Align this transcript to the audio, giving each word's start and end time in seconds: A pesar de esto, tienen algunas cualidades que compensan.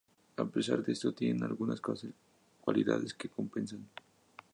A 0.37 0.45
pesar 0.47 0.81
de 0.83 0.93
esto, 0.93 1.13
tienen 1.13 1.43
algunas 1.43 1.79
cualidades 2.59 3.13
que 3.13 3.29
compensan. 3.29 3.87